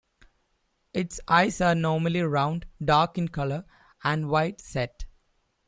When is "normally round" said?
1.75-2.65